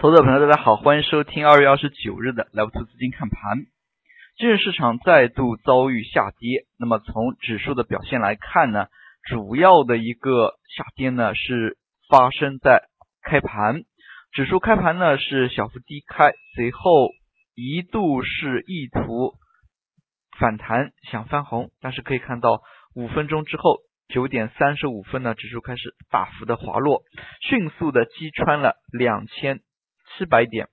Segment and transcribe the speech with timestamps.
[0.00, 3.66] 投资者朋友，大家好，欢迎收听二月二十九日的 Live 图资金看盘。
[4.36, 8.86] 今日市场再度遭遇下跌，那么从指数的表现来看呢，
[9.28, 12.84] 主要的一个下跌呢是发生在
[13.22, 13.82] 开盘，
[14.30, 17.08] 指数开盘呢是小幅低开，随后
[17.56, 19.34] 一度是意图
[20.38, 22.62] 反弹想翻红，但是可以看到
[22.94, 23.80] 五分钟之后。
[24.10, 27.02] 九点三十五分呢，指数开始大幅的滑落，
[27.42, 29.60] 迅速的击穿了两千
[30.18, 30.66] 七百点。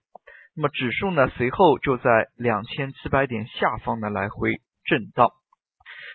[0.55, 5.29] 那么指数呢，随后就在两千七百点下方的来回震荡。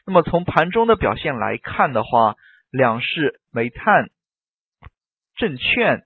[0.05, 2.35] 那么从盘中的表现来看的话，
[2.71, 4.11] 两市煤炭、
[5.37, 6.03] 证券、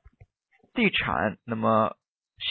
[0.74, 1.96] 地产，那么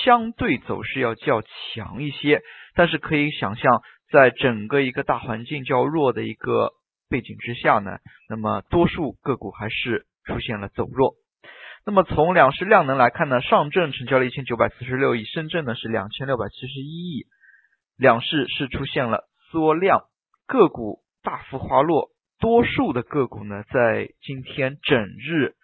[0.04, 2.42] 相对走势要较强一些。
[2.74, 3.82] 但是可以想象，
[4.12, 6.72] 在整个一个大环境较弱的一个。
[7.10, 11.14] 背景之下呢，那么多数个股还是出现了走弱。
[11.86, 17.26] 那么从两市量能来看呢，上证成交了一千九百四十六亿，深圳呢是两千六百七十一亿，
[17.98, 20.06] 两市是出现了缩量，
[20.48, 22.10] 个股大幅滑落，
[22.40, 25.56] 多数的个股呢在今天整日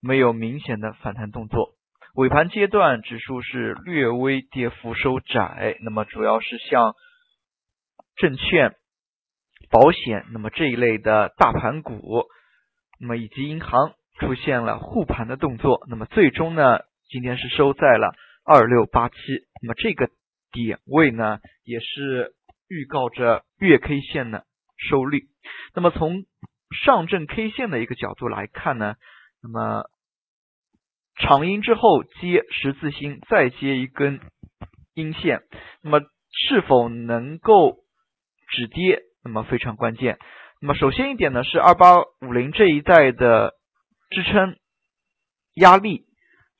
[0.00, 1.74] 没有明显的反弹动作，
[2.14, 6.94] 尾盘阶段指数是略微跌幅收窄，那么主要是像
[8.16, 8.74] 证券。
[9.68, 12.24] 保险，那么这一类的大盘股，
[13.00, 18.14] 那么以及银行出现了护盘的动作，那么最终呢，今天是收在了
[18.44, 19.16] 二六八七，
[19.62, 20.08] 那么这个
[20.52, 22.32] 点位呢，也是
[22.68, 24.44] 预告着月 K 线的
[24.76, 25.28] 收率。
[25.74, 26.24] 那么从
[26.84, 28.94] 上证 K 线的一个角度来看呢，
[29.42, 29.84] 那么
[31.16, 34.20] 长阴之后接十字星，再接一根
[34.94, 35.42] 阴线，
[35.82, 37.76] 那么是否能够
[38.48, 39.02] 止跌？
[39.22, 40.18] 那么非常关键。
[40.60, 43.52] 那么首先一点呢，是二八五零这一带的
[44.10, 44.56] 支撑
[45.54, 46.06] 压力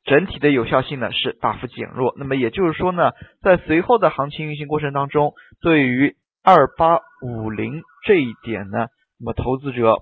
[0.04, 2.14] 整体的有效性呢是大幅减弱。
[2.16, 8.86] 那么也就是说呢，在随后的行情运行过程当中，对于二八五零这一点呢，
[9.18, 9.96] 那么投资者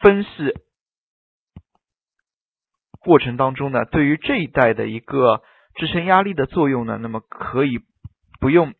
[0.00, 0.28] 分析
[3.00, 5.42] 过程当中呢，对于这一带的一个
[5.76, 7.78] 支撑压力的作用呢，那么可以
[8.40, 8.74] 不用。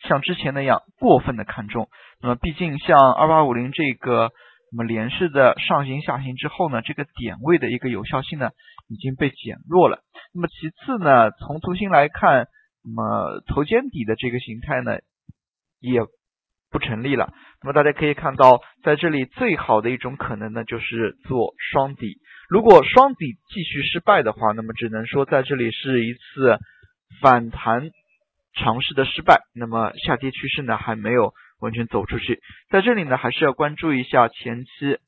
[0.00, 1.88] 像之前那样过分的看重，
[2.22, 4.30] 那么毕竟像二八五零这个
[4.72, 8.50] 那么连续的上行下行之后呢，这个点位的一个有效性呢
[8.88, 10.00] 已经被减弱了。
[10.34, 12.46] 那么其次呢，从图形来看，
[12.84, 14.98] 那么头肩底的这个形态呢
[15.80, 16.00] 也
[16.70, 17.32] 不成立了。
[17.62, 22.18] 那么大家可以看到，在这里最好的一种可能呢就是做双底。
[22.48, 26.58] 如果双底继续失败的话，那么只能说在这里是一次
[27.20, 27.90] 反弹。
[28.54, 34.98] 尝试的失败，那么下跌趋势呢还没有完全走出去，在这里呢还是要关注一下前期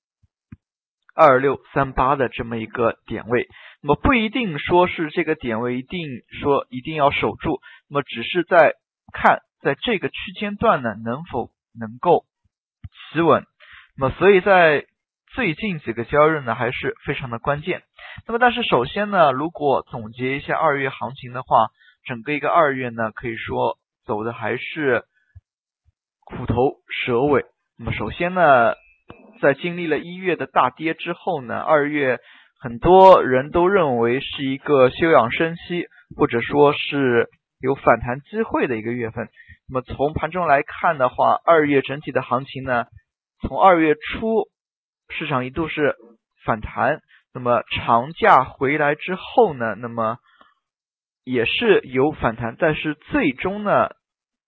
[1.15, 3.49] 二六三八的这么一个点位，
[3.83, 6.09] 那么不一定说是这个点位一定
[6.41, 8.75] 说一定要守住，那么只是在
[9.13, 12.25] 看在这个区间段呢能否能够
[13.13, 13.45] 企稳，
[13.97, 14.87] 那么所以在
[15.35, 17.83] 最近几个交易日呢还是非常的关键，
[18.27, 21.69] 那么但是首先呢如果总结一下二月行情的话。
[22.07, 25.05] 整个一个二月呢，可以说走的还是
[26.31, 26.55] 虎头
[26.89, 27.45] 蛇尾。
[27.79, 28.75] 那么首先呢，
[29.41, 32.19] 在经历了一月的大跌之后呢，二月
[32.61, 35.87] 很多人都认为是一个休养生息，
[36.17, 37.29] 或者说是
[37.61, 39.29] 有反弹机会的一个月份。
[39.69, 42.87] 那么从盘中来看的话，二月整体的行情呢，
[43.41, 44.49] 从二月初
[45.09, 45.95] 市场一度是
[46.45, 47.01] 反弹，
[47.35, 50.17] 那么长假回来之后呢，那么。
[51.23, 53.91] 也是有反弹，但是最终呢，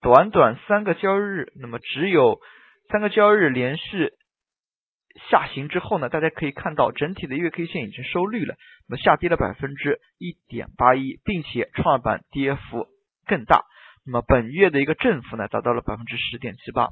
[0.02, 2.40] 短短三个交易日，那么只有
[2.90, 4.10] 三个交易日连续
[5.30, 8.56] 下行之后呢，大家可以看到整体的月 K 线已经收绿了，
[8.88, 12.88] 那么下跌了百分之一点八一，并且创业板跌幅
[13.26, 13.64] 更大，
[14.04, 16.88] 那么本月的一个振幅呢达到了百分之十点七八，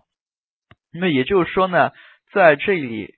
[0.93, 1.91] 那么也就是说呢，
[2.33, 3.17] 在这里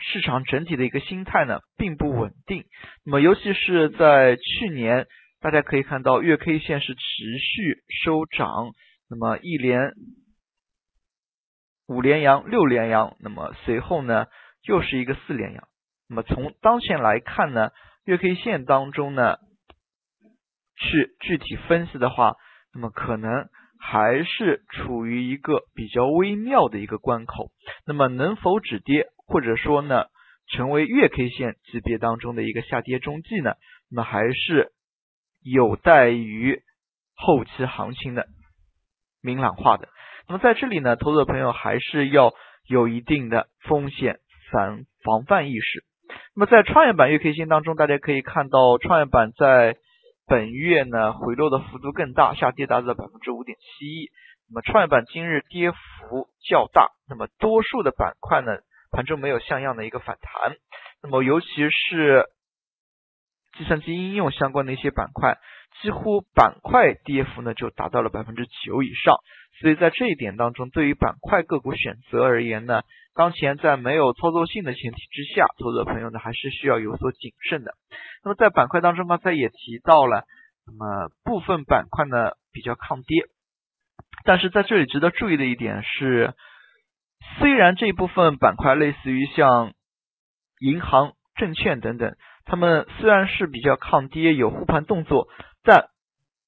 [0.00, 2.64] 市场整体的一个心态呢并不稳定，
[3.04, 5.06] 那么尤其是在去年。
[5.40, 8.70] 大家可以看到，月 K 线是持续收涨，
[9.12, 9.92] 那么一连
[11.86, 14.24] 五连阳、六连阳，那么随后呢
[14.62, 15.68] 又是一个四连阳。
[16.08, 17.72] 那么从当前来看呢，
[18.06, 19.36] 月 K 线当中呢，
[20.76, 22.36] 去具体分析的话，
[22.72, 27.50] 那么可能还是处于一个比较微妙的一个关口。
[27.86, 30.06] 那么能否止跌，或者说呢，
[30.48, 33.56] 成为月 K 线级别当中的一个下跌中继呢？
[33.90, 34.72] 那么还是。
[35.44, 36.62] 有待于
[37.16, 38.28] 后期行情的
[39.22, 39.88] 明朗化的。
[40.28, 42.34] 那么在这里呢，投资者朋友还是要
[42.68, 44.18] 有一定的风险
[44.50, 45.84] 防防范意识。
[46.34, 49.76] 那么在创业板月 K 线当中，大家可以看到创业板在
[50.26, 54.10] 本月呢回落的幅度更大，下跌达到了百分之五点七一。
[54.50, 58.58] 那么创业板今日跌幅较大，那么多数的板块呢
[58.90, 60.56] 盘中没有像样的一个反弹。
[61.02, 62.26] 那么尤其是
[63.58, 65.38] 计算机应用相关的一些板块，
[65.82, 69.16] 几乎板块跌幅呢就达到了百分之九以上。
[69.60, 72.82] 所以在这一点当中，对于板块个股选择而言呢，
[73.14, 77.74] 当前在没有操作性的前提之下，投资者朋友呢还是需要有所谨慎的。
[78.24, 80.24] 那么在板块当中，刚才也提到了，
[80.66, 83.24] 那么部分板块呢比较抗跌，
[84.24, 86.34] 但是在这里值得注意的一点是，
[87.38, 89.74] 虽然这一部分板块类似于像
[90.58, 95.28] 银行、证券等等，他们虽然是比较抗跌，有护盘动作，
[95.62, 95.86] 但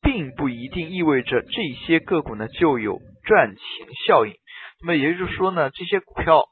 [0.03, 4.35] 并不一定意味着这些个股呢就有赚钱效应。
[4.81, 6.45] 那么也就是说呢，这些股票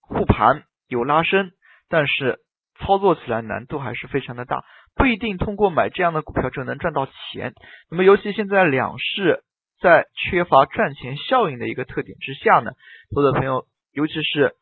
[0.00, 1.50] 护盘有拉升，
[1.88, 2.40] 但是
[2.78, 7.54] 操作起来难度还是非常的大，不一定通过买这样的股票就能赚到钱。
[7.90, 9.44] 那么尤其现在两市
[9.80, 12.72] 在缺乏赚钱效应的一个特点之下呢，
[13.14, 14.54] 投资者朋友尤其是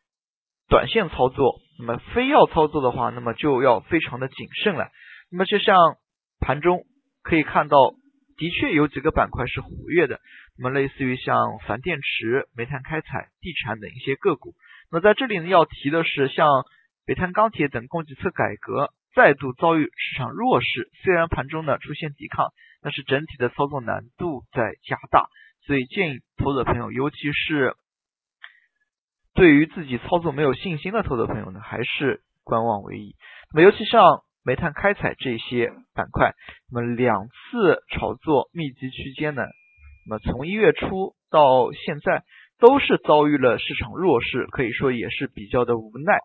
[0.69, 4.89] 短线操作，那么非要操作的话，那么就要非常的谨慎了。
[5.31, 5.77] 那么就像
[6.41, 6.85] 盘中。
[7.23, 7.77] 可以看到，
[8.39, 10.21] 的确有几个板块是活跃的。
[10.57, 11.37] 那么，类似于像
[11.67, 14.55] 钒电池、煤炭开采、地产等一些个股。
[14.91, 16.49] 那在这里呢，要提的是，像
[17.07, 22.47] 煤炭、钢铁等供给侧改革再度遭遇市场弱势，虽然盘中呢出现抵抗，
[22.81, 25.27] 但是整体的操作难度在加大。
[25.67, 27.75] 所以建议投资者朋友，尤其是
[29.41, 33.17] 对于自己操作没有信心的投资者朋友呢，还是观望为宜。
[33.55, 34.23] 那么，尤其像。
[34.43, 36.33] 煤炭开采这些板块，
[36.73, 39.43] 那么两次炒作密集区间呢，
[40.09, 42.25] 那么从一月初到现在
[42.59, 46.19] 都是遭遇了市场弱势，可以说也是比较的无奈。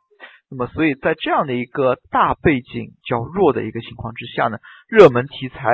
[0.50, 5.68] 那么所以在这样的一个大背景较弱的一个情况之下呢，热门题材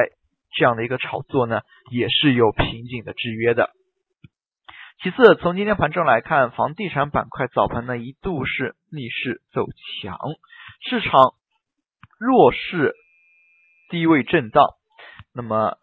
[0.57, 1.61] 这样的一个炒作呢，
[1.91, 3.69] 也是有瓶颈的制约的。
[5.01, 9.65] 其次，从今天盘中来看，房地产板块早盘呢一度是逆势走
[10.01, 10.17] 强，
[10.89, 11.33] 市场。
[12.23, 12.93] 弱势
[13.89, 14.63] 低位震荡，
[15.33, 15.77] 那么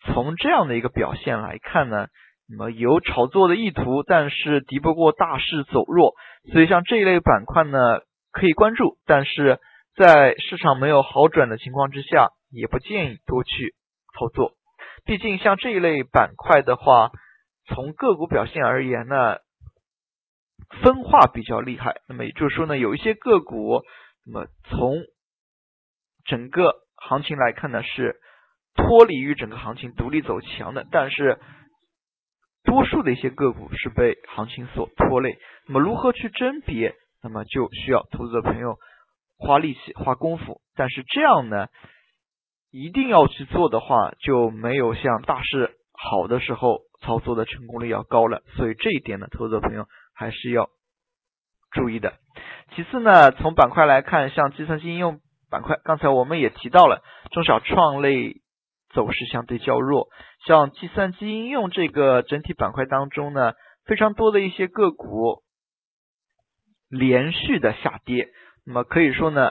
[0.00, 2.06] 从这样的一个表现来看呢，
[2.48, 6.14] 那么有炒作的意图，但是敌不过大势走弱，
[6.50, 8.00] 所以像这一类板块呢
[8.30, 9.60] 可以关注，但是
[9.94, 13.74] 在市场没有好转的情况之下，也不建议多去
[14.18, 14.52] 操作。
[15.04, 17.10] 毕竟像这一类板块的话，
[17.66, 19.38] 从个股表现而言呢，
[20.82, 22.00] 分化比较厉害。
[22.08, 23.82] 那么也就是说呢，有一些个股，
[24.26, 24.96] 那么从
[26.24, 28.16] 整个行情来看呢，是
[28.74, 31.38] 脱离于整个行情独立走强的，但是
[32.64, 35.38] 多数的一些个股是被行情所拖累。
[35.66, 36.94] 那么如何去甄别？
[37.22, 38.78] 那么就需要投资者朋友
[39.36, 40.60] 花力气、花功夫。
[40.74, 41.68] 但是这样呢，
[42.70, 48.42] 一定要去做的话，就没有像大势好的时候操作的成功率要高了。
[48.56, 50.70] 所以这一点呢，投资者朋友还是要
[51.70, 52.14] 注意的。
[52.74, 55.20] 其次呢，从板块来看，像计算机应用。
[55.50, 58.40] 板块，刚才我们也提到了中小创类
[58.94, 60.08] 走势相对较弱，
[60.46, 63.52] 像计算机应用这个整体板块当中呢，
[63.84, 65.42] 非常多的一些个股
[66.88, 68.28] 连续的下跌，
[68.64, 69.50] 那么可以说呢，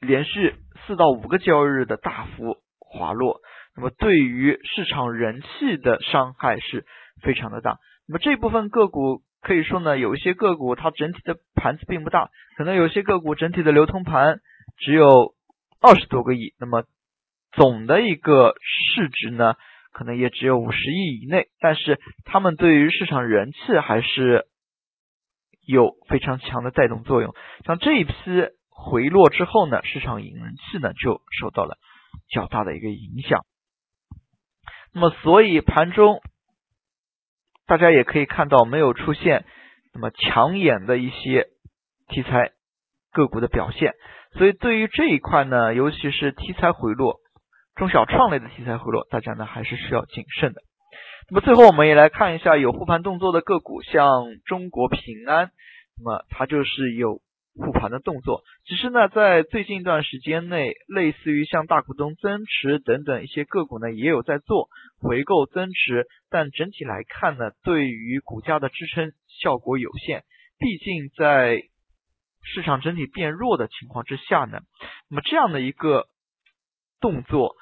[0.00, 0.56] 连续
[0.88, 3.42] 四到五个交易日的大幅滑落，
[3.74, 6.84] 那么对于市场人气的伤害是
[7.22, 7.78] 非常的大。
[8.06, 14.40] 那么这部分个股可以说呢，有一些个股它整体的盘子并不大，可能有些个股整体的流通盘。
[14.78, 15.34] 只有
[15.80, 16.84] 二十多个亿，那么
[17.52, 18.54] 总的一个
[18.94, 19.54] 市值呢，
[19.92, 21.48] 可能也只有五十亿以内。
[21.60, 24.46] 但是他们对于市场人气还是
[25.66, 27.34] 有非常强的带动作用。
[27.64, 28.12] 像这一批
[28.68, 31.76] 回落之后呢，市场引人气呢就受到了
[32.30, 33.40] 较大的一个影响。
[34.94, 36.20] 那么所以盘中
[37.66, 39.44] 大家也可以看到，没有出现
[39.94, 41.48] 那么抢眼的一些
[42.08, 42.52] 题材
[43.12, 43.94] 个股的表现。
[44.32, 47.20] 所以对于这一块呢，尤其是题材回落、
[47.74, 50.62] 中小创类的题材回落，大家呢还是需要谨慎的。
[51.30, 55.50] 那么最后我们也来看一下有护盘动作的个股，像中国平安，
[55.98, 57.20] 那么它就是有
[57.54, 58.42] 护盘的动作。
[58.64, 64.68] 其实呢，在最近一段时间内，类似于像大股东增持等等一些个股呢，也有在做
[65.00, 70.24] 回购增持，但整体来看呢，对于股价的支撑效果有限。
[70.58, 71.62] 毕竟在
[72.42, 74.60] 市场整体变弱的情况之下呢，
[75.08, 76.06] 那么这样的一个
[77.00, 77.54] 动作，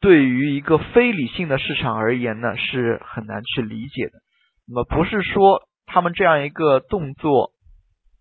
[0.00, 4.12] 对于一个非理性的市场而言呢，是很难去理解的。
[4.66, 7.52] 那么不是说他们这样一个动作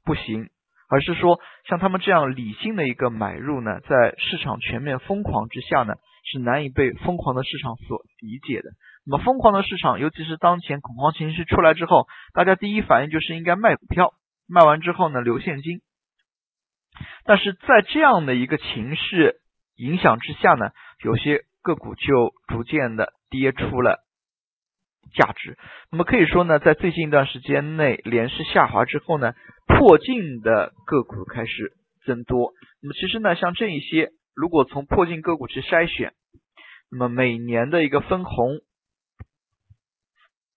[0.04, 0.50] 不行，
[0.90, 5.96] 而是说像他们这样理性的一个买入呢，在市场全面疯狂之下呢，
[6.32, 8.70] 是难以被疯狂的市场所理解的。
[9.06, 14.14] 那么疯狂的市场，尤其是当前恐慌情绪出来之后，大家第一反应就是应该卖股票，
[14.48, 15.80] 卖完之后呢留现金。
[17.26, 19.34] 但是在这样的一个情绪
[19.76, 20.70] 影响之下呢，
[21.04, 24.03] 有些个股就逐渐的跌出了
[25.14, 25.58] 价值。
[25.92, 29.34] 那么可以说呢，在最近一段时间内连续下滑之后呢，
[29.68, 31.74] 破净的个股开始
[32.06, 32.54] 增多。
[32.82, 36.14] 那么其实呢，像这一些，如果从破净个股去筛选，
[36.92, 38.62] 那么每年的一个分红。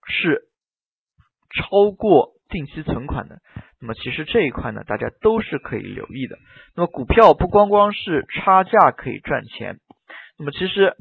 [0.09, 0.43] 是
[1.50, 3.41] 超过定期存款的，
[3.81, 6.38] 那么其实这一块呢，大家都是可以留意的。
[6.76, 9.81] 那么股票不光光是差价可以赚钱，
[10.38, 10.97] 那么其实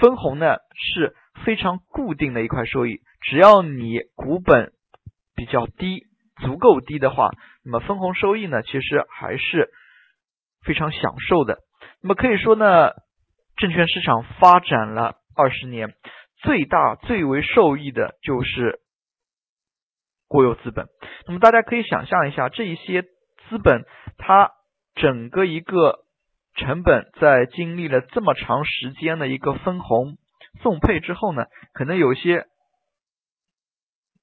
[0.00, 4.72] 分红呢是非常固定的一块收益，只要你股本
[5.34, 6.06] 比较低，
[6.42, 7.30] 足够低的话，
[7.64, 9.70] 那么分红收益呢其实还是
[10.62, 11.58] 非常享受的。
[12.02, 12.90] 那么可以说呢，
[13.56, 15.94] 证券市场发展了二十年。
[16.42, 18.80] 最大最为受益的就是
[20.26, 20.86] 国有资本。
[21.26, 23.84] 那么大家可以想象一下，这一些资本
[24.16, 24.50] 它
[24.94, 26.06] 整个一个
[26.54, 30.16] 成本，在经历了这么长时间的一个分红
[30.62, 32.46] 送配之后呢，可能有些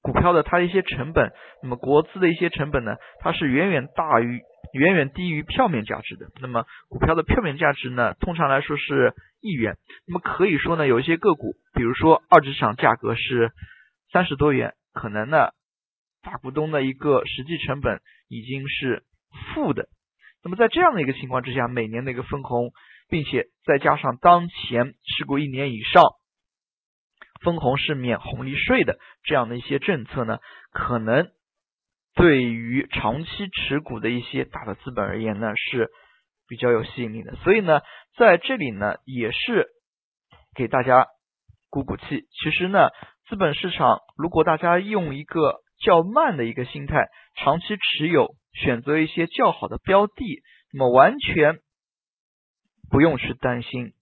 [0.01, 1.31] 股票的它一些成本，
[1.63, 4.41] 那么国资的一些成本呢，它是远远大于。
[4.73, 9.77] 远远低于票面价值的，那么股票的票面价值呢，通常来说是一元。
[10.05, 13.53] 那么可以说呢，有一些个股，比如说二级市场价格是
[14.11, 15.51] 三十多元，可能呢
[16.21, 19.03] 大股东的一个实际成本已经是
[19.55, 19.87] 负的。
[20.43, 22.71] 那么在这样的一个情况之下，每年的一个分红，
[23.09, 26.03] 并且再加上当前持股一年以上，
[27.41, 30.39] 分红是免红利税的这样的一些政策呢，
[30.71, 31.29] 可能。
[32.19, 35.91] 对于长期持股的一些大的资本而言呢，是
[36.47, 37.35] 比较有吸引力的。
[37.43, 37.81] 所以呢，
[38.17, 39.67] 在这里呢，也是
[40.55, 41.05] 给大家
[41.69, 42.25] 鼓鼓气。
[42.31, 42.89] 其实呢，
[43.29, 50.41] 资本市场如果大家用一个较慢的一个心态，长期持有，选择一些较好的标的，
[50.73, 51.59] 那么完全
[52.89, 53.93] 不用去担心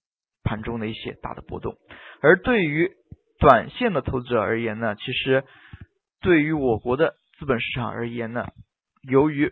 [0.44, 1.76] 盘中的一些大的波动。
[2.22, 2.92] 而对于
[3.40, 5.44] 短线的投资者而言呢，其实
[6.22, 7.16] 对于我国的。
[7.38, 8.48] 资本市场而言呢，
[9.02, 9.52] 由于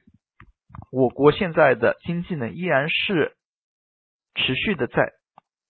[0.90, 3.34] 我国现在的经济呢依然是
[4.36, 5.12] 持续的在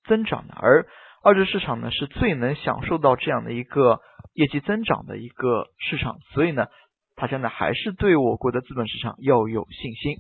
[0.04, 0.86] 增长的，而
[1.24, 4.00] 二级市场呢是最能享受到这样的一个
[4.36, 6.68] 业绩增长的一个市场，所以呢，
[7.16, 10.18] 大家呢还是对我国的资本市场要有信心。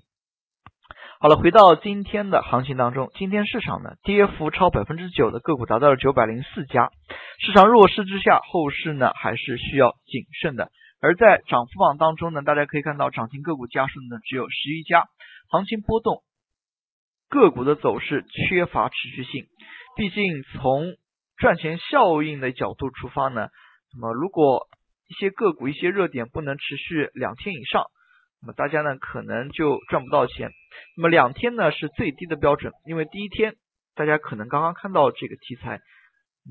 [1.23, 6.89] 好了，回到今天的行情当中，今天市场呢跌幅超百分之九的个股达到了九百零四家，
[7.39, 10.69] 市场弱势之下，后市呢还是需要谨慎的。
[10.99, 15.05] 而在涨幅榜当中呢，大家可以看到涨停个股家数呢只有十一家，
[15.49, 16.23] 行情波动，
[17.29, 19.45] 个股的走势缺乏持续性。
[19.95, 20.91] 毕竟从
[21.37, 23.47] 赚钱效应的角度出发呢，
[23.93, 24.67] 那么如果
[25.07, 27.85] 一些个股一些热点不能持续两天以上，
[28.43, 30.51] 那么大家呢可能就赚不到钱。
[30.97, 33.55] 那么两天呢是最低的标准，因为第一天
[33.95, 35.79] 大家可能刚刚看到这个题材，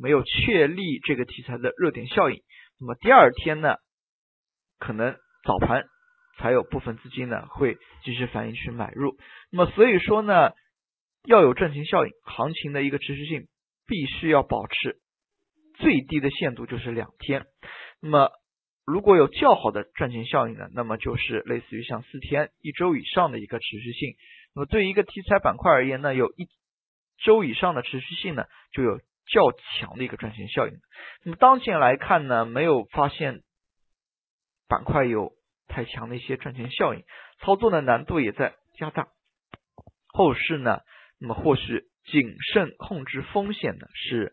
[0.01, 2.41] 没有确立这个题材的热点效应。
[2.81, 3.77] 那么第二天呢？
[4.79, 5.85] 可能早盘
[6.39, 9.17] 才有部分资金呢会及时反应去买入，
[9.53, 10.51] 那么所以说呢
[11.25, 13.47] 要有赚钱效应，行情的一个持续性
[13.87, 14.97] 必须要保持
[15.79, 17.45] 最低的限度就是两天，
[18.01, 18.31] 那么
[18.93, 24.17] 如果有较好的赚钱效应呢，那么就是类似于像四天、一周以上的一个持续性。
[24.55, 26.47] 那么对于一个题材板块而言呢，有一
[27.25, 30.75] 周以上的持续性呢，就有较强的一个赚钱效应。
[31.25, 33.41] 那么当前来看呢，没有发现。
[34.69, 35.33] 板块有
[35.69, 37.05] 太强的一些赚钱效应，
[37.41, 39.09] 操作的难度也在加大。
[40.07, 40.81] 后市呢，
[41.21, 44.33] 那么或许谨慎控制风险呢是